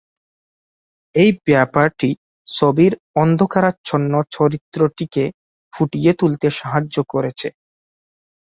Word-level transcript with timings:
এই 1.15 1.29
ব্যাপারটি 1.47 2.09
ছবির 2.47 2.93
অন্ধকারাচ্ছন্ন 3.15 4.13
চরিত্রটিকে 4.31 5.23
ফুটিয়ে 5.73 6.11
তুলতে 6.19 6.47
সাহায্য 6.59 6.95
করেছে। 7.13 7.47